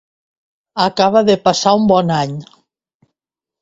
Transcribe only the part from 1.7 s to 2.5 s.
un bon any.